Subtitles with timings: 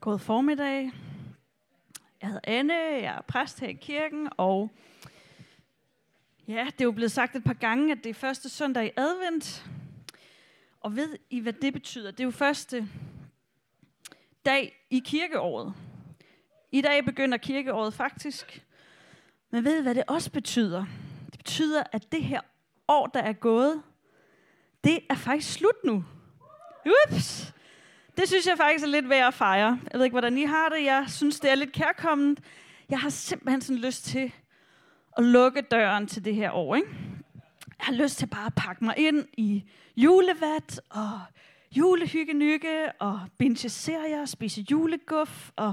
[0.00, 0.92] God formiddag.
[2.20, 4.70] Jeg hedder Anne, jeg er præst her i kirken, og
[6.48, 8.90] ja, det er jo blevet sagt et par gange, at det er første søndag i
[8.96, 9.66] advent.
[10.80, 12.10] Og ved I, hvad det betyder?
[12.10, 12.88] Det er jo første
[14.44, 15.74] dag i kirkeåret.
[16.72, 18.64] I dag begynder kirkeåret faktisk.
[19.50, 20.84] Men ved I, hvad det også betyder?
[21.26, 22.40] Det betyder, at det her
[22.88, 23.82] år, der er gået,
[24.84, 26.04] det er faktisk slut nu.
[26.86, 27.52] Ups!
[28.18, 29.80] Det synes jeg faktisk er lidt værd at fejre.
[29.92, 30.84] Jeg ved ikke, hvordan I har det.
[30.84, 32.40] Jeg synes, det er lidt kærkomment.
[32.90, 34.32] Jeg har simpelthen sådan lyst til
[35.16, 36.74] at lukke døren til det her år.
[36.74, 36.88] Ikke?
[37.78, 39.64] Jeg har lyst til bare at pakke mig ind i
[39.96, 41.20] julevat og
[41.76, 45.72] julehyggenykke og binge serier, spise juleguff og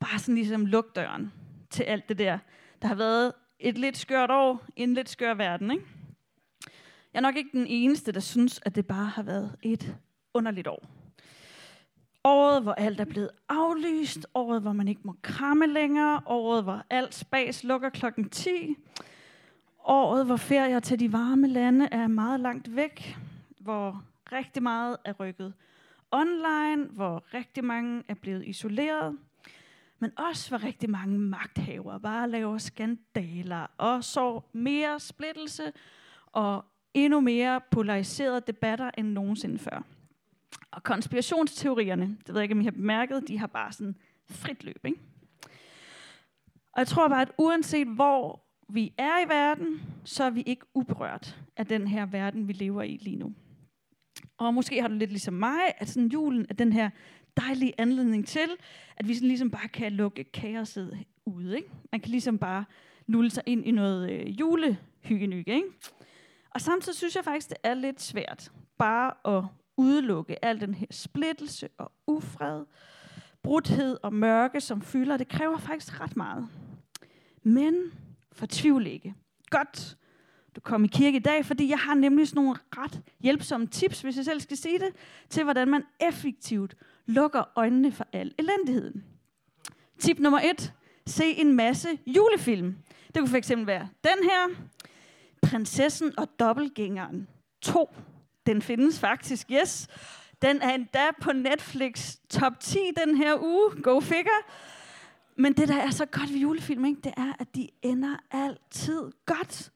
[0.00, 1.32] bare sådan ligesom lukke døren
[1.70, 2.38] til alt det der.
[2.82, 5.70] Der har været et lidt skørt år i en lidt skør verden.
[5.70, 5.84] Ikke?
[7.12, 9.96] Jeg er nok ikke den eneste, der synes, at det bare har været et
[10.34, 10.99] underligt år.
[12.24, 14.26] Året, hvor alt er blevet aflyst.
[14.34, 16.22] Året, hvor man ikke må kramme længere.
[16.26, 18.76] Året, hvor alt spas lukker klokken 10.
[19.84, 23.18] Året, hvor ferier til de varme lande er meget langt væk.
[23.60, 25.52] Hvor rigtig meget er rykket
[26.10, 26.84] online.
[26.90, 29.18] Hvor rigtig mange er blevet isoleret.
[29.98, 35.72] Men også hvor rigtig mange magthavere bare laver skandaler og så mere splittelse
[36.26, 39.82] og endnu mere polariserede debatter end nogensinde før.
[40.70, 43.96] Og konspirationsteorierne, det ved jeg ikke, om I har bemærket, de har bare sådan
[44.30, 44.84] frit løb.
[44.84, 44.98] Ikke?
[46.72, 50.66] Og jeg tror bare, at uanset hvor vi er i verden, så er vi ikke
[50.74, 53.34] uberørt af den her verden, vi lever i lige nu.
[54.38, 56.90] Og måske har du lidt ligesom mig, at sådan julen er den her
[57.36, 58.48] dejlige anledning til,
[58.96, 61.52] at vi sådan ligesom bare kan lukke kaoset ud.
[61.52, 61.68] Ikke?
[61.92, 62.64] Man kan ligesom bare
[63.06, 65.48] nulle sig ind i noget øh, julehyggenyg.
[65.48, 65.66] Ikke?
[66.50, 69.44] Og samtidig synes jeg faktisk, det er lidt svært bare at
[69.80, 72.64] udelukke al den her splittelse og ufred,
[73.42, 75.16] brudhed og mørke, som fylder.
[75.16, 76.48] Det kræver faktisk ret meget.
[77.42, 77.74] Men
[78.32, 79.14] fortvivl ikke.
[79.50, 79.96] Godt,
[80.56, 84.02] du kom i kirke i dag, fordi jeg har nemlig sådan nogle ret hjælpsomme tips,
[84.02, 84.88] hvis jeg selv skal sige det,
[85.28, 86.76] til hvordan man effektivt
[87.06, 89.04] lukker øjnene for al elendigheden.
[89.98, 90.72] Tip nummer et.
[91.06, 92.76] Se en masse julefilm.
[93.14, 94.48] Det kunne fx være den her,
[95.42, 97.28] Prinsessen og Dobbelgængeren
[97.62, 97.94] 2.
[98.46, 99.88] Den findes faktisk, yes.
[100.42, 103.82] Den er endda på Netflix top 10 den her uge.
[103.82, 104.42] Go figure.
[105.36, 109.10] Men det, der er så godt ved julefilm, ikke, det er, at de ender altid
[109.26, 109.72] godt.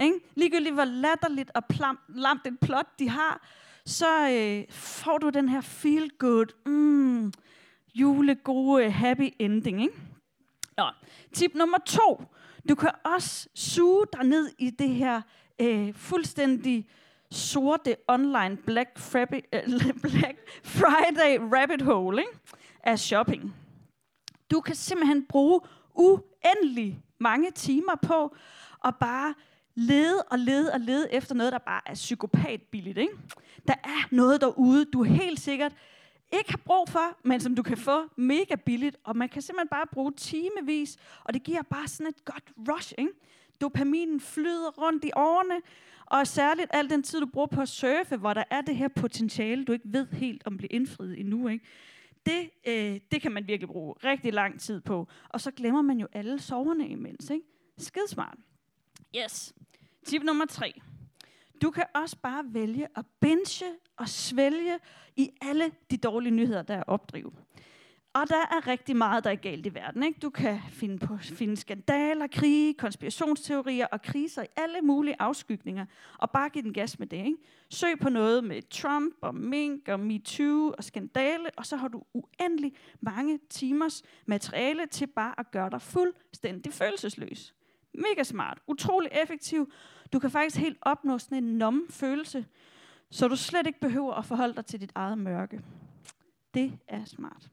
[0.00, 0.18] Ikke?
[0.34, 3.48] Ligegyldigt hvor latterligt og plam, lamt et plot de har,
[3.84, 7.32] så øh, får du den her feel good, mm,
[7.94, 9.82] julegode, happy ending.
[9.82, 9.94] Ikke?
[10.76, 10.84] Nå.
[11.32, 12.22] Tip nummer to.
[12.68, 15.22] Du kan også suge dig ned i det her
[15.60, 16.88] øh, fuldstændig
[17.30, 22.32] sorte online Black, Frabi, uh, Black Friday rabbit hole ikke?
[22.82, 23.54] af shopping.
[24.50, 25.60] Du kan simpelthen bruge
[25.94, 28.36] uendelig mange timer på
[28.84, 29.34] at bare
[29.74, 32.98] lede og lede og lede efter noget, der bare er psykopat billigt.
[32.98, 33.12] Ikke?
[33.68, 35.72] Der er noget derude, du helt sikkert
[36.32, 39.68] ikke har brug for, men som du kan få mega billigt, og man kan simpelthen
[39.68, 42.94] bare bruge timevis, og det giver bare sådan et godt rush.
[42.98, 43.10] Ikke?
[43.60, 45.54] Dopaminen flyder rundt i årene,
[46.10, 48.88] og særligt al den tid, du bruger på at surfe, hvor der er det her
[48.88, 51.48] potentiale, du ikke ved helt om bliver indfriet endnu.
[51.48, 51.64] Ikke?
[52.26, 55.08] Det, øh, det kan man virkelig bruge rigtig lang tid på.
[55.28, 57.30] Og så glemmer man jo alle soverne imens.
[57.30, 57.44] Ikke?
[57.78, 58.38] Skidsmart.
[59.16, 59.54] Yes.
[60.06, 60.80] Tip nummer tre.
[61.62, 63.64] Du kan også bare vælge at binge
[63.96, 64.78] og svælge
[65.16, 67.34] i alle de dårlige nyheder, der er opdrivet.
[68.12, 70.02] Og der er rigtig meget, der er galt i verden.
[70.02, 70.20] Ikke?
[70.20, 75.86] Du kan finde, på, finde skandaler, krige, konspirationsteorier og kriser i alle mulige afskygninger.
[76.18, 77.16] Og bare give den gas med det.
[77.16, 77.36] Ikke?
[77.70, 82.02] Søg på noget med Trump og Mink og MeToo og skandale, og så har du
[82.14, 87.54] uendelig mange timers materiale til bare at gøre dig fuldstændig følelsesløs.
[87.94, 89.72] Mega smart, utrolig effektiv.
[90.12, 92.46] Du kan faktisk helt opnå sådan en nom følelse,
[93.10, 95.60] så du slet ikke behøver at forholde dig til dit eget mørke.
[96.54, 97.50] Det er smart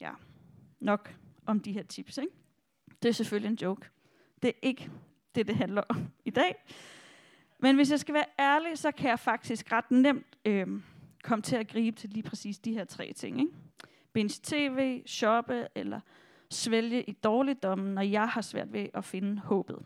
[0.00, 0.12] ja,
[0.80, 1.16] nok
[1.46, 2.18] om de her tips.
[2.18, 2.32] Ikke?
[3.02, 3.88] Det er selvfølgelig en joke.
[4.42, 4.90] Det er ikke
[5.34, 6.54] det, det handler om i dag.
[7.58, 10.66] Men hvis jeg skal være ærlig, så kan jeg faktisk ret nemt øh,
[11.22, 13.40] komme til at gribe til lige præcis de her tre ting.
[13.40, 13.52] Ikke?
[14.12, 16.00] Binge tv, shoppe eller
[16.50, 19.78] svælge i dårligdommen, når jeg har svært ved at finde håbet.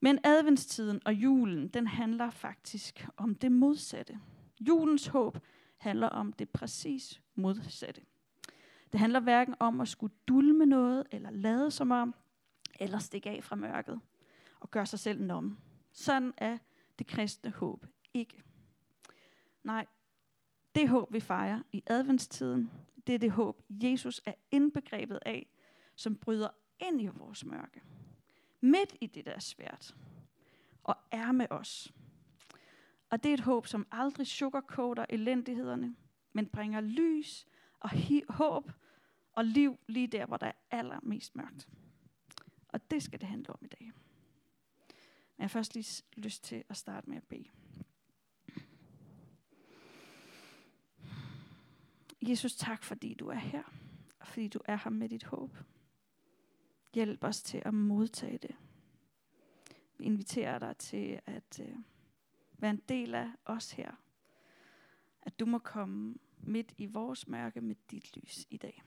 [0.00, 4.18] Men adventstiden og julen, den handler faktisk om det modsatte.
[4.60, 5.38] Julens håb
[5.84, 8.02] handler om det præcis modsatte.
[8.92, 12.14] Det handler hverken om at skulle dulme noget, eller lade som om,
[12.80, 14.00] eller stikke af fra mørket
[14.60, 15.58] og gøre sig selv nom.
[15.92, 16.58] Sådan er
[16.98, 18.42] det kristne håb ikke.
[19.62, 19.86] Nej,
[20.74, 22.70] Det håb, vi fejrer i adventstiden,
[23.06, 25.46] det er det håb, Jesus er indbegrebet af,
[25.94, 26.48] som bryder
[26.78, 27.82] ind i vores mørke.
[28.60, 29.96] Midt i det, der er svært.
[30.84, 31.92] Og er med os.
[33.14, 35.96] Og det er et håb, som aldrig sukkerkoder elendighederne,
[36.32, 37.46] men bringer lys
[37.80, 37.90] og
[38.28, 38.72] håb
[39.32, 41.68] og liv lige der, hvor der er allermest mørkt.
[42.68, 43.86] Og det skal det handle om i dag.
[43.86, 47.48] Men jeg har først lige lyst til at starte med at bede.
[52.22, 53.62] Jesus, tak fordi du er her,
[54.20, 55.56] og fordi du er her med dit håb.
[56.94, 58.56] Hjælp os til at modtage det.
[59.98, 61.76] Vi inviterer dig til at øh,
[62.58, 63.90] være en del af os her.
[65.22, 68.82] At du må komme midt i vores mørke med dit lys i dag.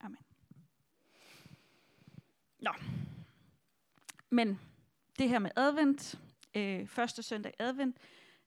[0.00, 0.18] Amen.
[2.58, 2.72] Nå.
[4.30, 4.60] Men
[5.18, 6.20] det her med advent,
[6.54, 7.96] øh, første søndag advent,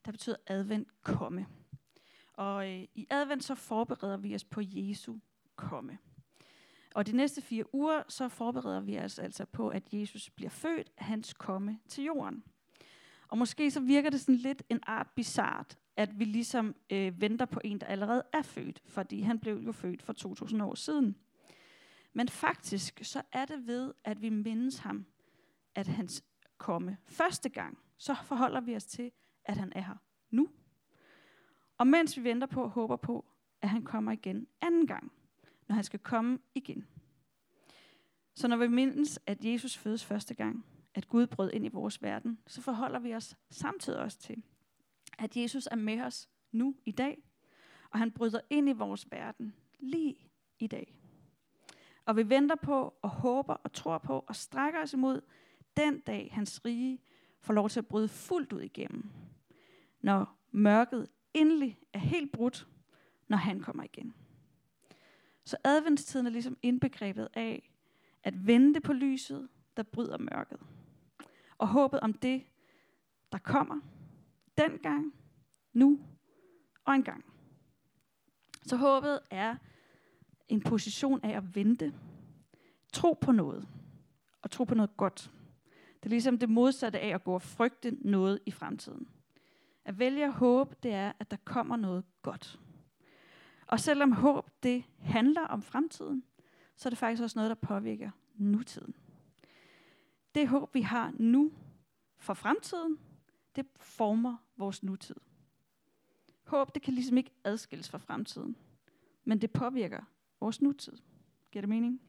[0.06, 1.48] der betyder advent komme.
[2.34, 5.16] Og øh, i advent så forbereder vi os på Jesu
[5.56, 5.98] komme.
[6.96, 10.92] Og de næste fire uger, så forbereder vi os altså på, at Jesus bliver født
[10.98, 12.44] hans komme til jorden.
[13.28, 17.46] Og måske så virker det sådan lidt en art bizart, at vi ligesom øh, venter
[17.46, 21.16] på en, der allerede er født, fordi han blev jo født for 2000 år siden.
[22.14, 25.06] Men faktisk så er det ved, at vi mindes ham,
[25.76, 26.24] at hans
[26.58, 29.12] komme første gang, så forholder vi os til,
[29.46, 29.96] at han er her
[30.30, 30.50] nu.
[31.78, 33.26] Og mens vi venter på og håber på,
[33.62, 35.12] at han kommer igen anden gang,
[35.68, 36.88] når han skal komme igen.
[38.36, 40.66] Så når vi mindes, at Jesus fødes første gang,
[40.98, 44.44] at Gud brød ind i vores verden, så forholder vi os samtidig også til,
[45.20, 47.24] at Jesus er med os nu i dag,
[47.90, 50.16] og han bryder ind i vores verden lige
[50.60, 50.96] i dag.
[52.06, 55.22] Og vi venter på og håber og tror på og strækker os imod
[55.78, 57.00] den dag, hans rige
[57.42, 59.10] får lov til at bryde fuldt ud igennem.
[60.02, 62.68] Når mørket endelig er helt brudt,
[63.28, 64.14] når han kommer igen.
[65.44, 67.72] Så adventstiden er ligesom indbegrebet af
[68.24, 70.60] at vente på lyset, der bryder mørket.
[71.58, 72.44] Og håbet om det,
[73.32, 73.80] der kommer,
[74.58, 75.14] dengang,
[75.74, 76.00] nu
[76.86, 77.26] og engang.
[78.66, 79.56] Så håbet er
[80.48, 81.94] en position af at vente,
[82.94, 83.68] tro på noget,
[84.42, 85.32] og tro på noget godt.
[86.00, 89.08] Det er ligesom det modsatte af at gå og frygte noget i fremtiden.
[89.86, 92.60] At vælge at håbe, det er, at der kommer noget godt.
[93.68, 96.24] Og selvom håb, det handler om fremtiden,
[96.76, 98.96] så er det faktisk også noget, der påvirker nutiden.
[100.38, 101.52] Det håb, vi har nu
[102.18, 103.00] for fremtiden,
[103.56, 105.16] det former vores nutid.
[106.44, 108.56] Håb, det kan ligesom ikke adskilles fra fremtiden,
[109.24, 110.04] men det påvirker
[110.40, 110.98] vores nutid.
[111.52, 112.02] Giver det mening?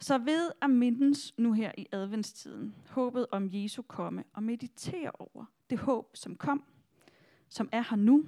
[0.00, 5.44] Så ved at mindes nu her i adventstiden, håbet om Jesu komme, og meditere over
[5.70, 6.64] det håb, som kom,
[7.48, 8.24] som er her nu,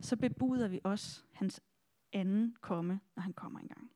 [0.00, 1.62] så bebuder vi også hans
[2.12, 3.90] anden komme, når han kommer engang.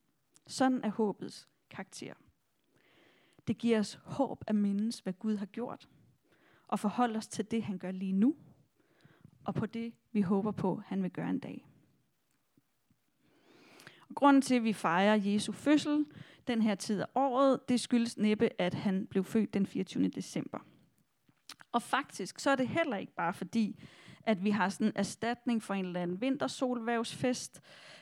[0.46, 2.14] Sådan er håbets karakter.
[3.50, 5.88] Det giver os håb at mindes, hvad Gud har gjort,
[6.68, 8.34] og forholde os til det, han gør lige nu,
[9.44, 11.66] og på det, vi håber på, han vil gøre en dag.
[14.08, 16.06] Og grunden til, at vi fejrer Jesu fødsel
[16.46, 20.08] den her tid af året, det skyldes næppe, at han blev født den 24.
[20.08, 20.58] december.
[21.72, 23.82] Og faktisk, så er det heller ikke bare fordi,
[24.22, 27.60] at vi har sådan en erstatning for en eller anden vintersolvævsfest,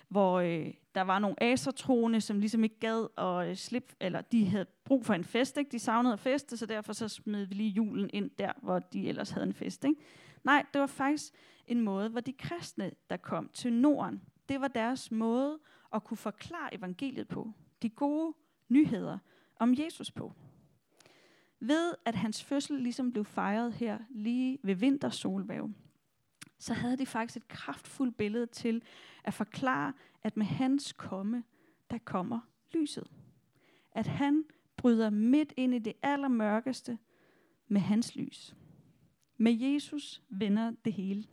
[0.08, 4.46] hvor øh, der var nogle asertroende, som ligesom ikke gad at øh, slippe, eller de
[4.46, 5.70] havde brug for en fest, ikke?
[5.72, 9.08] de savnede at feste, så derfor så smed vi lige julen ind der, hvor de
[9.08, 9.84] ellers havde en fest.
[9.84, 10.00] Ikke?
[10.44, 11.32] Nej, det var faktisk
[11.66, 15.58] en måde, hvor de kristne, der kom til Norden, det var deres måde
[15.94, 17.52] at kunne forklare evangeliet på.
[17.82, 18.34] De gode
[18.68, 19.18] nyheder
[19.56, 20.32] om Jesus på.
[21.60, 25.70] Ved at hans fødsel ligesom blev fejret her lige ved vintersolvæv,
[26.58, 28.82] så havde de faktisk et kraftfuldt billede til
[29.24, 31.44] at forklare, at med hans komme,
[31.90, 32.40] der kommer
[32.74, 33.10] lyset.
[33.92, 34.44] At han
[34.76, 36.98] bryder midt ind i det allermørkeste
[37.68, 38.56] med hans lys.
[39.36, 41.24] Med Jesus vender det hele.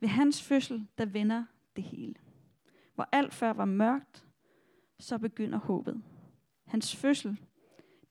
[0.00, 1.44] Ved hans fødsel, der vender
[1.76, 2.14] det hele.
[2.94, 4.26] Hvor alt før var mørkt,
[4.98, 6.02] så begynder håbet.
[6.64, 7.40] Hans fødsel,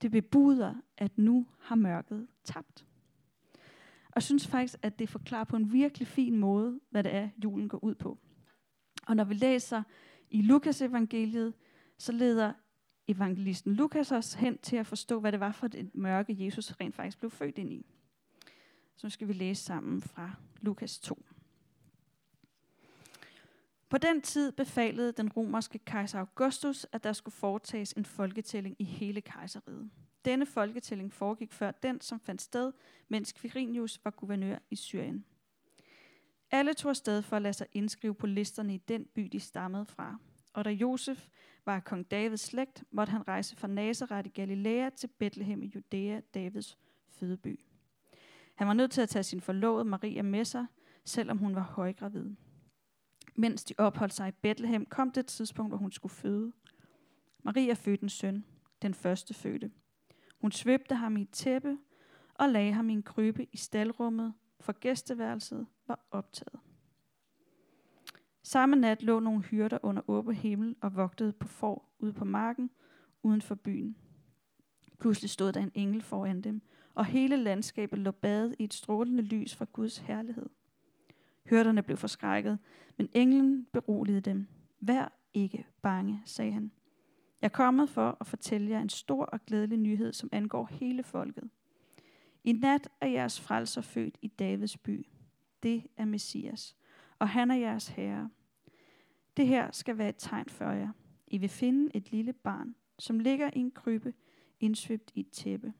[0.02, 2.86] det bebuder, at nu har mørket tabt.
[4.22, 7.30] Og jeg synes faktisk, at det forklarer på en virkelig fin måde, hvad det er,
[7.44, 8.18] julen går ud på.
[9.08, 9.84] Og når vi læser
[10.30, 11.54] i Lukas evangeliet,
[11.98, 12.54] så leder
[13.08, 16.96] evangelisten Lukas os hen til at forstå, hvad det var for et mørke, Jesus rent
[16.96, 17.86] faktisk blev født ind i.
[18.96, 21.25] Så nu skal vi læse sammen fra Lukas 2.
[23.90, 28.84] På den tid befalede den romerske kejser Augustus, at der skulle foretages en folketælling i
[28.84, 29.90] hele kejseriet.
[30.25, 32.72] Denne folketælling foregik før den, som fandt sted,
[33.08, 35.25] mens Quirinius var guvernør i Syrien.
[36.51, 39.86] Alle tog afsted for at lade sig indskrive på listerne i den by, de stammede
[39.86, 40.18] fra.
[40.54, 41.28] Og da Josef
[41.66, 46.20] var kong Davids slægt, måtte han rejse fra Nazareth i Galilea til Bethlehem i Judæa,
[46.34, 46.78] Davids
[47.10, 47.60] fødeby.
[48.56, 50.66] Han var nødt til at tage sin forlovede Maria med sig,
[51.06, 52.30] selvom hun var højgravid.
[53.36, 56.51] Mens de opholdt sig i Bethlehem, kom det tidspunkt, hvor hun skulle føde.
[57.44, 58.46] Maria fødte en søn,
[58.82, 59.72] den første fødte.
[60.42, 61.78] Hun svøbte ham i et tæppe
[62.34, 66.60] og lagde ham i en krybe i staldrummet, for gæsteværelset var optaget.
[68.44, 72.70] Samme nat lå nogle hyrder under åben himmel og vogtede på får ude på marken
[73.24, 73.98] uden for byen.
[75.00, 76.62] Pludselig stod der en engel foran dem,
[76.94, 80.50] og hele landskabet lå badet i et strålende lys fra Guds herlighed.
[81.50, 82.60] Hyrderne blev forskrækket,
[82.98, 84.48] men englen beroligede dem.
[84.80, 86.72] Vær ikke bange, sagde han.
[87.42, 91.04] Jeg er kommet for at fortælle jer en stor og glædelig nyhed, som angår hele
[91.04, 91.50] folket.
[92.44, 95.08] I nat er jeres frelser født i Davids by.
[95.64, 96.76] Det er Messias,
[97.20, 98.30] og han er jeres herre.
[99.38, 100.92] Det her skal være et tegn for jer.
[101.28, 104.14] I vil finde et lille barn, som ligger i en krybbe,
[104.60, 105.74] indsvøbt i et tæppe.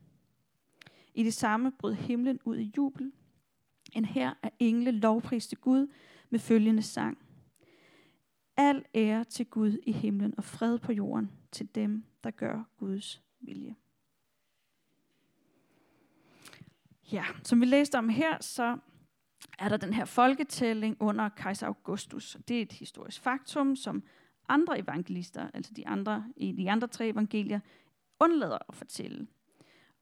[1.14, 3.12] I det samme brød himlen ud i jubel.
[3.94, 5.88] En her af engle lovpriste Gud
[6.30, 7.18] med følgende sang.
[8.58, 13.22] Al ære til Gud i himlen og fred på jorden til dem, der gør Guds
[13.40, 13.76] vilje.
[17.12, 18.78] Ja, som vi læste om her, så
[19.60, 22.38] er der den her folketælling under kejser Augustus.
[22.48, 24.04] Det er et historisk faktum, som
[24.48, 27.60] andre evangelister, altså de andre, i de andre tre evangelier,
[28.20, 29.28] undlader at fortælle.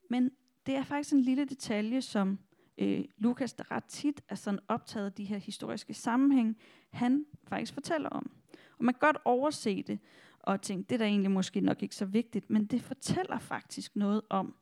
[0.09, 0.31] Men
[0.65, 2.39] det er faktisk en lille detalje, som
[2.77, 6.57] øh, Lukas, der ret tit er sådan optaget af de her historiske sammenhæng,
[6.89, 8.31] han faktisk fortæller om.
[8.79, 9.99] Og man kan godt overse det,
[10.39, 13.95] og tænke, det er da egentlig måske nok ikke så vigtigt, men det fortæller faktisk
[13.95, 14.55] noget om,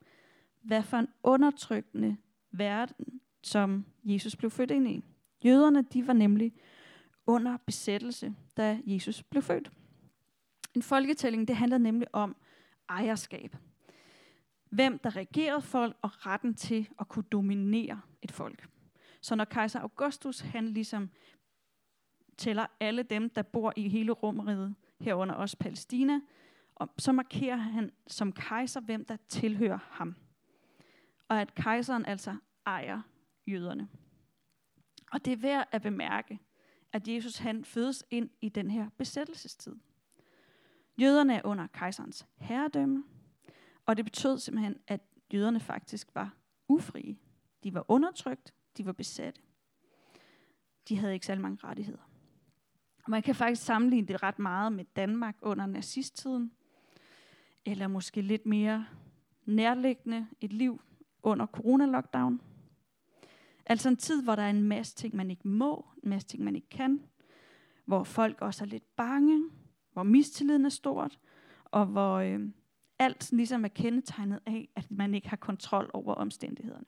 [0.61, 2.17] hvad for en undertrykkende
[2.51, 5.03] verden, som Jesus blev født ind i.
[5.45, 6.53] Jøderne, de var nemlig
[7.25, 9.71] under besættelse, da Jesus blev født.
[10.73, 12.35] En folketælling, det handler nemlig om
[12.89, 13.57] ejerskab.
[14.69, 18.69] Hvem der regerede folk og retten til at kunne dominere et folk.
[19.21, 21.09] Så når kejser Augustus, han ligesom
[22.37, 26.19] tæller alle dem, der bor i hele rumriget, herunder også Palæstina,
[26.75, 30.15] og så markerer han som kejser, hvem der tilhører ham.
[31.27, 33.01] Og at kejseren altså ejer
[33.47, 33.89] jøderne.
[35.11, 36.39] Og det er værd at bemærke,
[36.93, 39.75] at Jesus han fødes ind i den her besættelsestid.
[41.01, 43.03] Jøderne er under kejserens herredømme,
[43.85, 45.01] og det betød simpelthen, at
[45.33, 46.35] jøderne faktisk var
[46.67, 47.17] ufrie.
[47.63, 49.41] De var undertrykt, de var besatte.
[50.89, 52.06] De havde ikke særlig mange rettigheder.
[53.07, 56.51] Man kan faktisk sammenligne det ret meget med Danmark under nazisttiden,
[57.65, 58.85] eller måske lidt mere
[59.45, 60.81] nærliggende et liv
[61.23, 62.41] under corona-lockdown.
[63.65, 66.43] Altså en tid, hvor der er en masse ting, man ikke må, en masse ting,
[66.43, 67.01] man ikke kan,
[67.85, 69.49] hvor folk også er lidt bange,
[69.93, 71.19] hvor mistilliden er stort,
[71.65, 72.39] og hvor øh,
[72.99, 76.85] alt ligesom er kendetegnet af, at man ikke har kontrol over omstændighederne.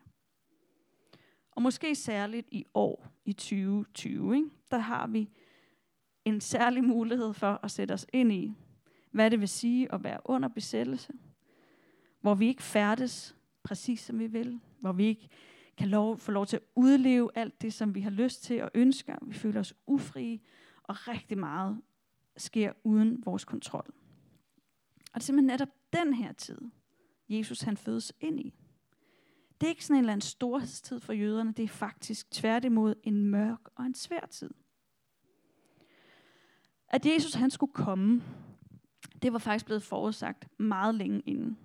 [1.52, 5.30] Og måske særligt i år, i 2020, ikke, der har vi
[6.30, 8.54] en særlig mulighed for at sætte os ind i,
[9.12, 11.14] hvad det vil sige at være under besættelse,
[12.22, 15.30] hvor vi ikke færdes præcis som vi vil, hvor vi ikke
[15.78, 18.72] kan lov, få lov til at udleve alt det, som vi har lyst til og
[18.74, 19.16] ønsker.
[19.22, 20.40] Vi føler os ufrie,
[20.84, 21.82] og rigtig meget
[22.38, 23.86] sker uden vores kontrol.
[24.98, 26.58] Og det er simpelthen netop den her tid,
[27.30, 28.54] Jesus han fødes ind i.
[29.62, 33.26] Det er ikke sådan en eller anden storhedstid for jøderne, det er faktisk tværtimod en
[33.26, 34.50] mørk og en svær tid.
[36.90, 38.24] At Jesus han skulle komme,
[39.22, 41.58] det var faktisk blevet forudsagt meget længe inden.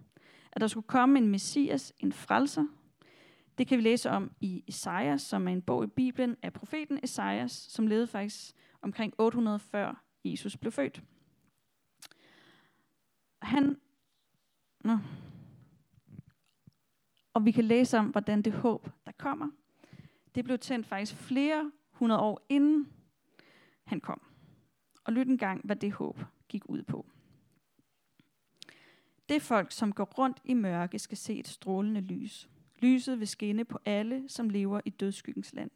[0.53, 2.65] At der skulle komme en messias, en frelser,
[3.59, 7.01] det kan vi læse om i Esajas, som er en bog i Bibelen af profeten
[7.03, 11.03] Esajas, som levede faktisk omkring 800 før Jesus blev født.
[13.43, 13.81] Han,
[14.81, 14.99] nå,
[17.35, 19.51] og vi kan læse om, hvordan det håb, der kommer,
[20.35, 22.93] det blev tændt faktisk flere hundrede år inden
[23.85, 24.34] han kom.
[25.05, 27.07] Og lyt en gang, hvad det håb gik ud på.
[29.29, 32.49] Det folk, som går rundt i mørke, skal se et strålende lys.
[32.79, 35.71] Lyset vil skinne på alle, som lever i dødskyggens land.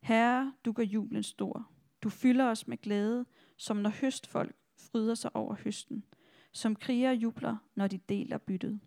[0.00, 1.70] Herre, du gør julen stor.
[2.02, 3.26] Du fylder os med glæde,
[3.56, 6.04] som når høstfolk fryder sig over høsten,
[6.52, 8.80] som kriger jubler, når de deler byttet.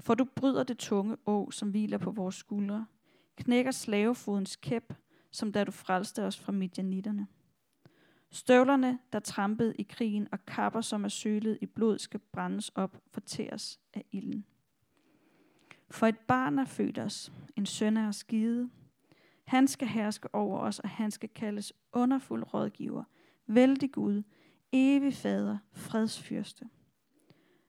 [0.00, 2.86] For du bryder det tunge å, som hviler på vores skuldre,
[3.36, 4.94] knækker slavefodens kæp,
[5.30, 7.26] som da du frelste os fra midjanitterne.
[8.34, 13.02] Støvlerne, der trampede i krigen, og kapper, som er sølet i blod, skal brændes op,
[13.10, 14.44] fortæres af ilden.
[15.90, 18.70] For et barn er født os, en søn er skide.
[19.44, 23.04] Han skal herske over os, og han skal kaldes underfuld rådgiver,
[23.46, 24.22] vældig Gud,
[24.72, 26.68] evig fader, fredsfyrste.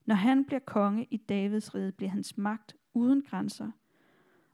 [0.05, 3.71] Når han bliver konge i Davids rige, bliver hans magt uden grænser,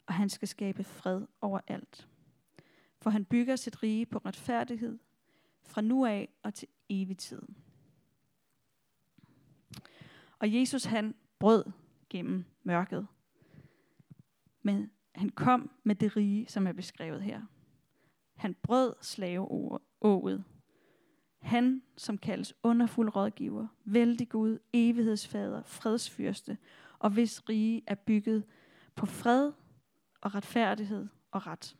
[0.07, 2.07] og han skal skabe fred over alt.
[3.01, 4.99] For han bygger sit rige på retfærdighed,
[5.63, 7.41] fra nu af og til evig tid.
[10.39, 11.63] Og Jesus han brød
[12.09, 13.07] gennem mørket.
[14.61, 17.41] Men han kom med det rige, som er beskrevet her.
[18.35, 20.43] Han brød slaveået.
[21.39, 26.57] Han, som kaldes underfuld rådgiver, vældig Gud, evighedsfader, fredsfyrste,
[26.99, 28.43] og hvis rige er bygget
[28.95, 29.51] på fred
[30.21, 31.75] og retfærdighed og ret.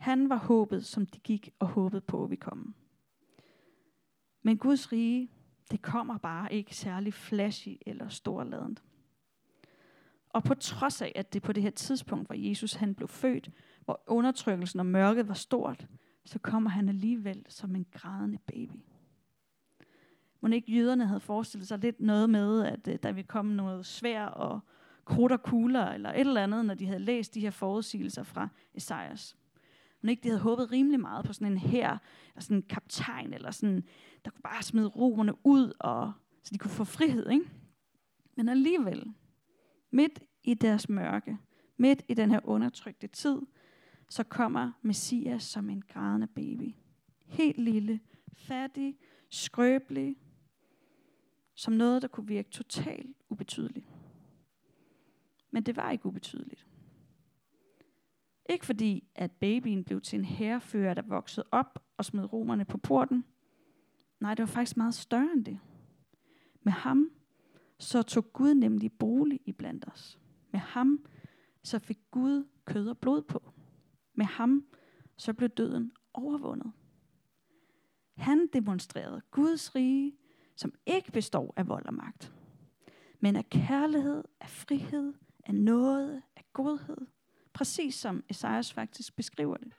[0.00, 2.74] Han var håbet, som de gik og håbede på, at vi kom.
[4.42, 5.30] Men Guds rige,
[5.70, 8.82] det kommer bare ikke særlig flashy eller storladent.
[10.28, 13.50] Og på trods af, at det på det her tidspunkt, hvor Jesus han blev født,
[13.84, 15.86] hvor undertrykkelsen og mørket var stort,
[16.24, 18.76] så kommer han alligevel som en grædende baby.
[20.40, 23.86] Må ikke jøderne havde forestillet sig lidt noget med, at øh, der ville komme noget
[23.86, 24.60] svær og
[25.04, 28.48] krudt og kugler, eller et eller andet, når de havde læst de her forudsigelser fra
[28.74, 29.36] Esajas.
[30.00, 33.32] Men ikke de havde håbet rimelig meget på sådan en her, eller sådan en kaptajn,
[33.32, 33.84] eller sådan,
[34.24, 37.30] der kunne bare smide romerne ud, og, så de kunne få frihed.
[37.30, 37.44] Ikke?
[38.36, 39.12] Men alligevel,
[39.90, 41.38] midt i deres mørke,
[41.76, 43.38] midt i den her undertrykte tid,
[44.08, 46.74] så kommer Messias som en grædende baby.
[47.26, 48.00] Helt lille,
[48.34, 50.16] fattig, skrøbelig,
[51.54, 53.86] som noget, der kunne virke totalt ubetydeligt.
[55.50, 56.66] Men det var ikke ubetydeligt.
[58.50, 62.78] Ikke fordi, at babyen blev til en herrefører, der voksede op og smed romerne på
[62.78, 63.24] porten.
[64.20, 65.58] Nej, det var faktisk meget større end det.
[66.62, 67.10] Med ham
[67.78, 70.18] så tog Gud nemlig bolig i blandt os.
[70.52, 71.06] Med ham
[71.62, 73.52] så fik Gud kød og blod på.
[74.14, 74.64] Med ham
[75.16, 76.72] så blev døden overvundet.
[78.16, 80.16] Han demonstrerede Guds rige,
[80.56, 82.32] som ikke består af vold og magt,
[83.20, 85.14] men af kærlighed, af frihed,
[85.46, 87.06] af noget, af godhed–
[87.60, 89.72] Præcis som Esajas faktisk beskriver det.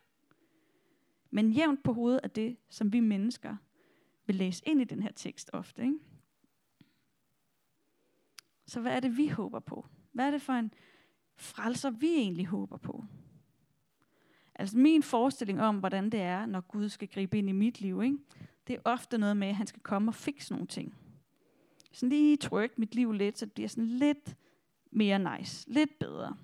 [1.30, 3.56] Men jævnt på hovedet af det, som vi mennesker
[4.26, 5.82] vil læse ind i den her tekst ofte.
[5.82, 6.00] Ikke?
[8.67, 9.86] Så hvad er det, vi håber på?
[10.12, 10.74] Hvad er det for en
[11.36, 13.06] frelser, vi egentlig håber på?
[14.56, 18.02] Altså min forestilling om, hvordan det er, når Gud skal gribe ind i mit liv,
[18.04, 18.17] ikke?
[18.67, 20.96] det er ofte noget med, at han skal komme og fikse nogle ting.
[21.91, 24.36] Sådan lige trykke mit liv lidt, så det bliver sådan lidt
[24.91, 26.38] mere nice, lidt bedre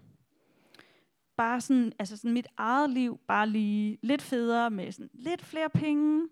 [1.37, 5.69] bare sådan, altså sådan mit eget liv bare lige lidt federe med sådan lidt flere
[5.69, 6.27] penge,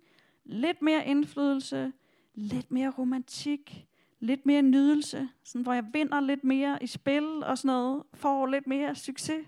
[0.46, 1.94] lidt mere indflydelse,
[2.34, 3.88] lidt mere romantik,
[4.20, 8.48] lidt mere nydelse, sådan hvor jeg vinder lidt mere i spil og sådan noget, får
[8.48, 9.46] lidt mere succes.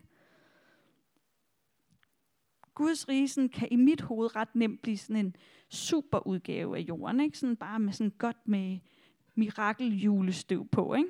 [2.75, 5.35] Guds rige kan i mit hoved ret nemt blive sådan en
[5.69, 7.37] super udgave af jorden, ikke?
[7.37, 8.79] Sådan bare med sådan godt med
[9.35, 11.09] mirakeljulestøv på, ikke?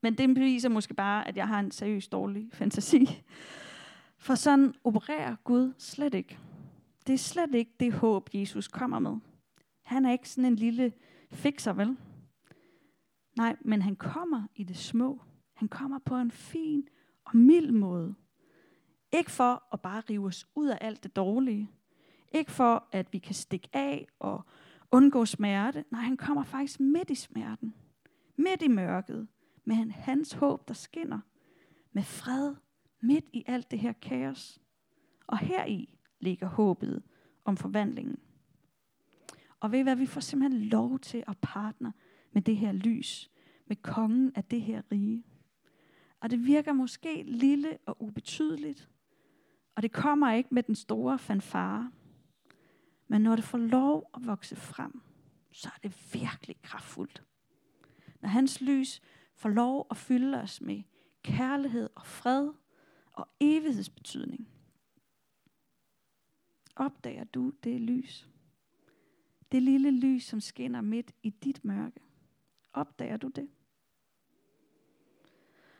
[0.00, 3.22] Men det beviser måske bare, at jeg har en seriøst dårlig fantasi.
[4.18, 6.38] For sådan opererer Gud slet ikke.
[7.06, 9.16] Det er slet ikke det håb, Jesus kommer med.
[9.82, 10.92] Han er ikke sådan en lille
[11.32, 11.96] fikser, vel?
[13.36, 15.20] Nej, men han kommer i det små.
[15.54, 16.88] Han kommer på en fin
[17.24, 18.14] og mild måde.
[19.12, 21.70] Ikke for at bare rive os ud af alt det dårlige.
[22.32, 24.42] Ikke for, at vi kan stikke af og
[24.90, 25.84] undgå smerte.
[25.90, 27.74] Nej, han kommer faktisk midt i smerten.
[28.36, 29.28] Midt i mørket
[29.68, 31.20] med hans håb, der skinner,
[31.92, 32.54] med fred
[33.00, 34.60] midt i alt det her kaos.
[35.26, 37.02] Og heri ligger håbet
[37.44, 38.18] om forvandlingen.
[39.60, 41.92] Og ved hvad, vi får simpelthen lov til at partner
[42.32, 43.30] med det her lys,
[43.66, 45.24] med kongen af det her rige.
[46.20, 48.90] Og det virker måske lille og ubetydeligt,
[49.74, 51.92] og det kommer ikke med den store fanfare.
[53.08, 55.00] Men når det får lov at vokse frem,
[55.52, 57.22] så er det virkelig kraftfuldt.
[58.20, 59.02] Når hans lys
[59.38, 60.82] får lov at fylde os med
[61.22, 62.52] kærlighed og fred
[63.12, 64.48] og evighedsbetydning.
[66.76, 68.28] Opdager du det lys?
[69.52, 72.00] Det lille lys, som skinner midt i dit mørke.
[72.72, 73.48] Opdager du det?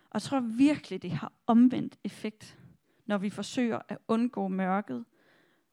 [0.04, 2.58] Og jeg tror virkelig, det har omvendt effekt,
[3.06, 5.04] når vi forsøger at undgå mørket,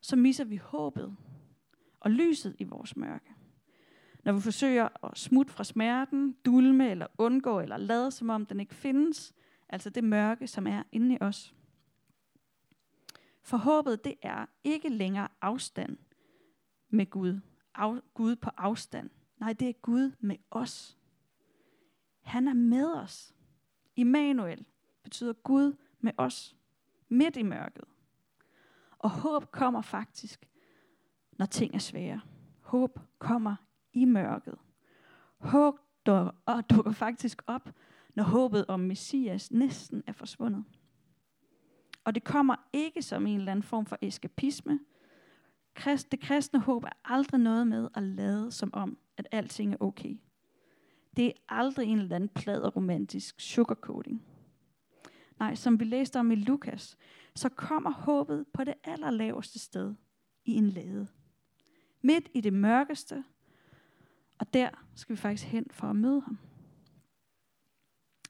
[0.02, 1.18] så misser vi håbet
[2.00, 3.35] og lyset i vores mørke.
[4.26, 8.60] Når vi forsøger at smutte fra smerten, dulme eller undgå eller lade som om den
[8.60, 9.34] ikke findes,
[9.70, 11.56] altså det mørke, som er inde i os.
[13.42, 15.98] For håbet, det er ikke længere afstand
[16.90, 17.40] med Gud.
[17.76, 19.10] Af, Gud på afstand.
[19.38, 20.98] Nej, det er Gud med os.
[22.22, 23.36] Han er med os.
[23.96, 24.66] Immanuel
[25.04, 26.56] betyder Gud med os.
[27.10, 27.84] Midt i mørket.
[28.98, 30.50] Og håb kommer faktisk,
[31.32, 32.22] når ting er svære.
[32.62, 33.56] Håb kommer
[33.96, 34.56] i mørket.
[35.38, 35.80] Håb
[36.70, 37.70] dukker faktisk op,
[38.16, 40.64] når håbet om Messias næsten er forsvundet.
[42.04, 44.80] Og det kommer ikke som en eller anden form for eskapisme.
[45.86, 50.18] Det kristne håb er aldrig noget med at lade som om, at alting er okay.
[51.16, 54.24] Det er aldrig en eller anden plad og romantisk sugarcoating.
[55.40, 56.98] Nej, som vi læste om i Lukas,
[57.36, 59.94] så kommer håbet på det allerlaveste sted
[60.46, 61.08] i en lade.
[62.02, 63.24] Midt i det mørkeste,
[64.40, 66.38] og der skal vi faktisk hen for at møde ham.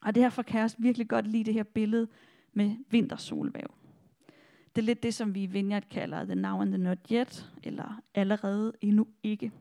[0.02, 2.08] Og derfor kan jeg også virkelig godt lide det her billede
[2.54, 3.74] med vintersolvæv.
[4.76, 7.54] Det er lidt det, som vi i Vineyard kalder the now and the not yet,
[7.63, 9.52] eller allerede endnu ikke.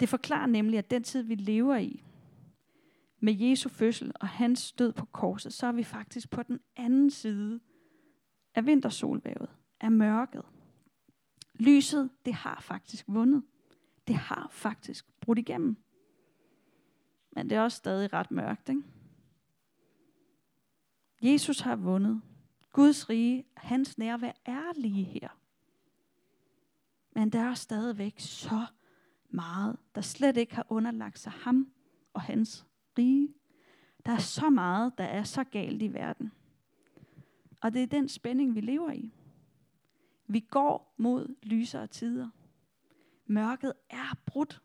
[0.00, 2.02] Det forklarer nemlig, at den tid, vi lever i,
[3.20, 7.10] med Jesu fødsel og hans død på korset, så er vi faktisk på den anden
[7.10, 7.60] side
[8.54, 10.42] af vintersolvævet, af mørket.
[11.54, 13.42] Lyset, det har faktisk vundet.
[14.06, 15.76] Det har faktisk brudt igennem.
[17.32, 18.82] Men det er også stadig ret mørkt, ikke?
[21.22, 22.22] Jesus har vundet.
[22.72, 25.28] Guds rige, hans nærvær er lige her.
[27.12, 28.66] Men der er stadigvæk så
[29.30, 31.72] meget, der slet ikke har underlagt sig ham
[32.12, 32.66] og hans
[32.98, 33.34] rige.
[34.06, 36.32] Der er så meget, der er så galt i verden.
[37.60, 39.12] Og det er den spænding, vi lever i.
[40.26, 42.28] Vi går mod lysere tider.
[43.26, 44.62] Mørket er brudt.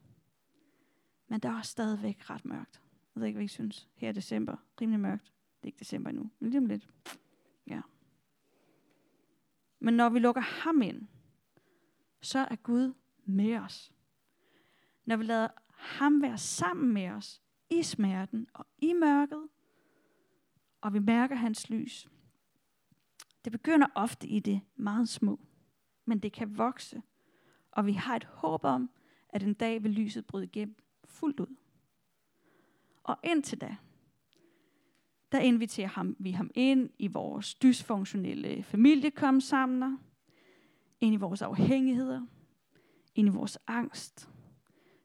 [1.28, 2.82] Men der er stadigvæk ret mørkt.
[3.16, 3.90] Jeg ved ikke, hvad I synes.
[3.96, 4.56] Her er december.
[4.82, 5.24] Rimelig mørkt.
[5.26, 6.32] Det er ikke december endnu.
[6.40, 6.90] Men lige om lidt.
[7.68, 7.82] Ja.
[9.80, 11.08] Men når vi lukker ham ind,
[12.22, 12.94] så er Gud
[13.26, 13.94] med os.
[15.06, 19.48] Når vi lader ham være sammen med os i smerten og i mørket,
[20.82, 22.10] og vi mærker hans lys.
[23.46, 25.40] Det begynder ofte i det meget små,
[26.06, 27.02] men det kan vokse,
[27.72, 28.90] og vi har et håb om,
[29.30, 31.56] at en dag vil lyset bryde igennem fuldt ud.
[33.04, 33.76] Og indtil da,
[35.32, 39.98] der inviterer ham, vi ham ind i vores dysfunktionelle familiekomsamler,
[41.00, 42.26] ind i vores afhængigheder,
[43.16, 44.30] ind i vores angst,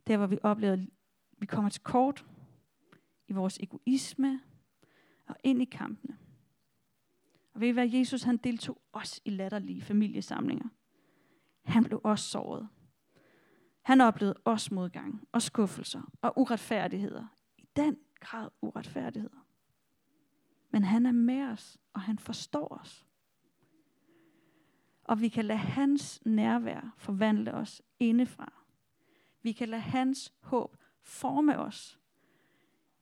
[0.06, 0.86] der hvor vi oplever, at
[1.38, 2.26] vi kommer til kort,
[3.28, 4.40] i vores egoisme
[5.26, 6.18] og ind i kampene.
[7.54, 10.68] Og ved I hvad, Jesus han deltog også i latterlige familiesamlinger.
[11.66, 12.68] Han blev også såret.
[13.82, 17.26] Han oplevede også modgang og skuffelser og uretfærdigheder.
[17.58, 19.46] I den grad uretfærdigheder.
[20.70, 23.06] Men han er med os, og han forstår os.
[25.04, 28.52] Og vi kan lade hans nærvær forvandle os indefra.
[29.42, 32.00] Vi kan lade hans håb forme os.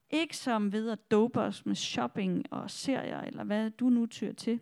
[0.09, 4.33] Ikke som ved at dope os med shopping og serier, eller hvad du nu tyr
[4.33, 4.59] til.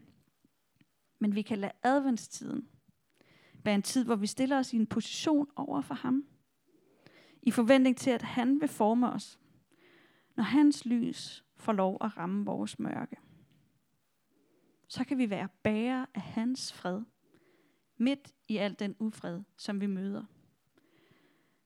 [1.20, 2.70] Men vi kan lade adventstiden
[3.66, 6.26] være en tid, hvor vi stiller os i en position over for ham.
[7.42, 9.40] I forventning til, at han vil forme os.
[10.36, 13.16] Når hans lys får lov at ramme vores mørke.
[14.88, 17.02] Så kan vi være bærer af hans fred.
[17.98, 20.24] Midt i al den ufred, som vi møder.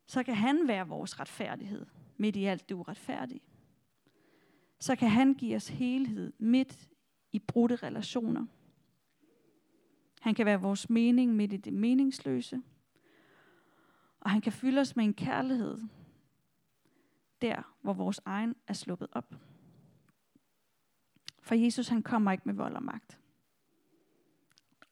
[0.08, 1.86] Så kan han være vores retfærdighed.
[2.18, 3.42] Midt i alt det uretfærdige.
[4.80, 6.90] Så kan han give os helhed midt
[7.32, 8.46] i brudte relationer
[10.28, 12.62] han kan være vores mening midt i det meningsløse.
[14.20, 15.78] Og han kan fylde os med en kærlighed,
[17.42, 19.36] der hvor vores egen er sluppet op.
[21.42, 23.20] For Jesus han kommer ikke med vold og magt.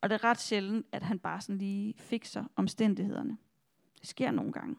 [0.02, 3.38] Og det er ret sjældent, at han bare sådan lige fikser omstændighederne.
[4.00, 4.76] Det sker nogle gange.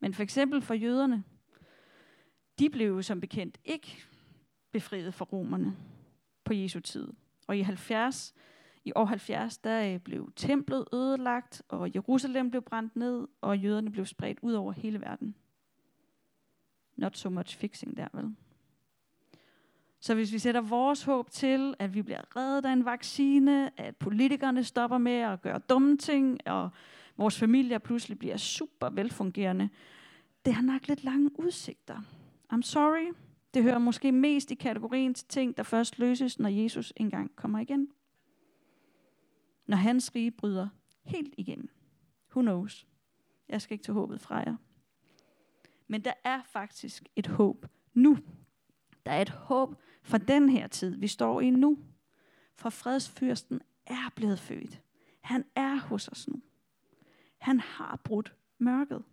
[0.00, 1.24] Men for eksempel for jøderne,
[2.58, 4.04] de blev jo som bekendt ikke
[4.72, 5.76] befriet fra romerne
[6.44, 7.12] på Jesu tid.
[7.46, 8.34] Og i 70
[8.84, 13.90] i år 70, der øh, blev templet ødelagt, og Jerusalem blev brændt ned, og jøderne
[13.90, 15.34] blev spredt ud over hele verden.
[16.96, 18.36] Not so much fixing der, vel?
[20.00, 23.96] Så hvis vi sætter vores håb til, at vi bliver reddet af en vaccine, at
[23.96, 26.70] politikerne stopper med at gøre dumme ting, og
[27.16, 29.68] vores familier pludselig bliver super velfungerende,
[30.44, 32.00] det har nok lidt lange udsigter.
[32.52, 33.14] I'm sorry.
[33.54, 37.58] Det hører måske mest i kategorien til ting, der først løses, når Jesus engang kommer
[37.58, 37.88] igen
[39.66, 40.68] når hans rige bryder
[41.02, 41.68] helt igennem.
[42.30, 42.86] Who knows?
[43.48, 44.56] Jeg skal ikke tage håbet fra jer.
[45.86, 48.18] Men der er faktisk et håb nu.
[49.06, 51.78] Der er et håb for den her tid, vi står i nu.
[52.54, 54.82] For fredsfyrsten er blevet født.
[55.20, 56.42] Han er hos os nu.
[57.38, 59.04] Han har brudt mørket.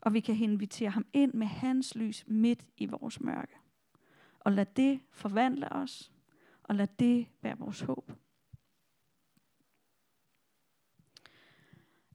[0.00, 3.54] Og vi kan invitere ham ind med hans lys midt i vores mørke.
[4.40, 6.12] Og lad det forvandle os,
[6.62, 8.12] og lad det være vores håb.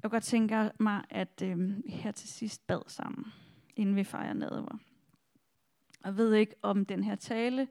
[0.03, 3.25] Jeg kunne godt tænke mig, at øh, vi her til sidst bad sammen,
[3.75, 4.77] inden vi fejrer nadver.
[6.05, 7.67] Jeg ved ikke, om den her tale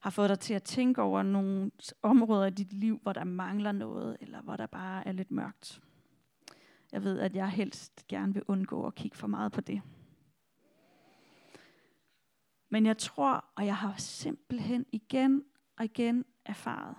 [0.00, 1.70] har fået dig til at tænke over nogle
[2.02, 5.82] områder i dit liv, hvor der mangler noget, eller hvor der bare er lidt mørkt.
[6.92, 9.82] Jeg ved, at jeg helst gerne vil undgå at kigge for meget på det.
[12.68, 15.44] Men jeg tror, og jeg har simpelthen igen
[15.78, 16.96] og igen erfaret,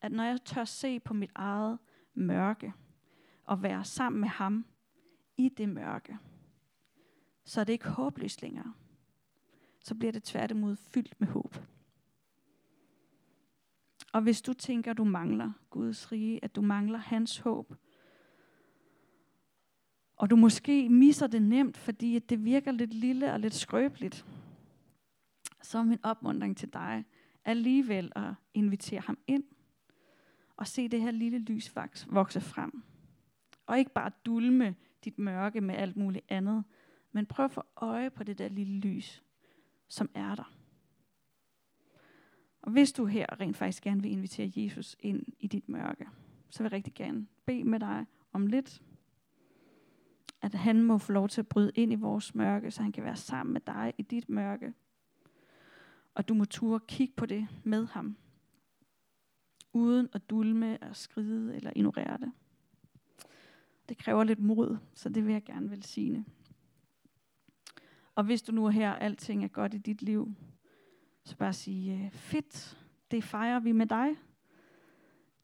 [0.00, 1.78] at når jeg tør se på mit eget
[2.14, 2.72] mørke,
[3.44, 4.66] og være sammen med ham
[5.36, 6.18] i det mørke,
[7.44, 8.74] så er det ikke håbløst længere.
[9.80, 11.56] Så bliver det tværtimod fyldt med håb.
[14.12, 17.74] Og hvis du tænker, du mangler Guds rige, at du mangler hans håb,
[20.16, 24.26] og du måske misser det nemt, fordi det virker lidt lille og lidt skrøbeligt,
[25.62, 27.04] så er min opmuntring til dig
[27.44, 29.44] alligevel at invitere ham ind
[30.56, 31.76] og se det her lille lys
[32.06, 32.82] vokse frem.
[33.72, 36.64] Og ikke bare dulme dit mørke med alt muligt andet,
[37.12, 39.22] men prøv at få øje på det der lille lys,
[39.88, 40.52] som er der.
[42.62, 46.08] Og hvis du her rent faktisk gerne vil invitere Jesus ind i dit mørke,
[46.50, 48.82] så vil jeg rigtig gerne bede med dig om lidt,
[50.42, 53.04] at han må få lov til at bryde ind i vores mørke, så han kan
[53.04, 54.74] være sammen med dig i dit mørke.
[56.14, 58.16] Og du må turde kigge på det med ham,
[59.72, 62.32] uden at dulme og skride eller ignorere det.
[63.92, 66.24] Det kræver lidt mod, så det vil jeg gerne velsigne.
[68.14, 70.34] Og hvis du nu er her, alting er godt i dit liv,
[71.24, 72.78] så bare sige, øh, fedt,
[73.10, 74.08] det fejrer vi med dig.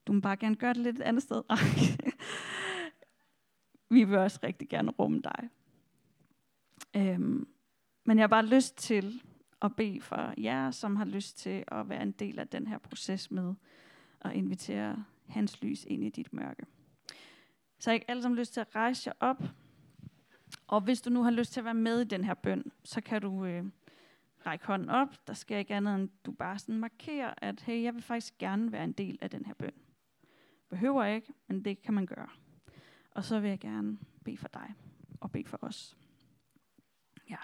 [0.07, 1.43] Du må bare gerne gøre det lidt et andet sted.
[3.95, 5.49] vi vil også rigtig gerne rumme dig.
[6.95, 7.47] Øhm,
[8.05, 9.21] men jeg har bare lyst til
[9.61, 12.77] at bede for jer, som har lyst til at være en del af den her
[12.77, 13.53] proces med
[14.21, 16.65] at invitere hans lys ind i dit mørke.
[17.79, 19.43] Så har ikke alle sammen lyst til at rejse jer op.
[20.67, 23.01] Og hvis du nu har lyst til at være med i den her bøn, så
[23.01, 23.65] kan du øh,
[24.45, 25.27] række hånden op.
[25.27, 28.71] Der sker ikke andet end, du bare sådan markerer, at hey, jeg vil faktisk gerne
[28.71, 29.73] være en del af den her bøn.
[30.69, 32.29] Behøver ikke, men det kan man gøre.
[33.11, 34.73] Og så vil jeg gerne bede for dig
[35.19, 35.97] og bede for os.
[37.29, 37.37] Ja.